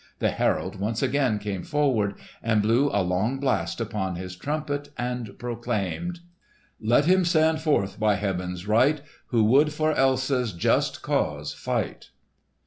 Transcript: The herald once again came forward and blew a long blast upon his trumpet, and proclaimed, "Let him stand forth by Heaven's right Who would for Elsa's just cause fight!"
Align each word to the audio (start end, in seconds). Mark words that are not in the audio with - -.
The 0.17 0.31
herald 0.31 0.77
once 0.79 1.03
again 1.03 1.37
came 1.37 1.61
forward 1.61 2.15
and 2.41 2.63
blew 2.63 2.89
a 2.89 3.03
long 3.03 3.37
blast 3.39 3.79
upon 3.79 4.15
his 4.15 4.35
trumpet, 4.35 4.89
and 4.97 5.37
proclaimed, 5.37 6.21
"Let 6.79 7.05
him 7.05 7.23
stand 7.23 7.61
forth 7.61 7.99
by 7.99 8.15
Heaven's 8.15 8.67
right 8.67 8.99
Who 9.27 9.43
would 9.43 9.71
for 9.73 9.91
Elsa's 9.93 10.53
just 10.53 11.03
cause 11.03 11.53
fight!" 11.53 12.09